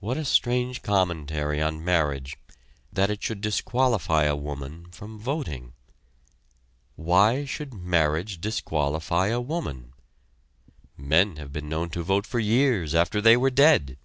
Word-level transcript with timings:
What 0.00 0.16
a 0.16 0.24
strange 0.24 0.80
commentary 0.80 1.60
on 1.60 1.84
marriage 1.84 2.38
that 2.90 3.10
it 3.10 3.22
should 3.22 3.42
disqualify 3.42 4.24
a 4.24 4.34
woman 4.34 4.90
from 4.92 5.18
voting. 5.18 5.74
Why 6.96 7.44
should 7.44 7.74
marriage 7.74 8.40
disqualify 8.40 9.26
a 9.26 9.42
woman? 9.42 9.92
Men 10.96 11.36
have 11.36 11.52
been 11.52 11.68
known 11.68 11.90
to 11.90 12.02
vote 12.02 12.26
for 12.26 12.38
years 12.38 12.94
after 12.94 13.20
they 13.20 13.36
were 13.36 13.50
dead! 13.50 13.98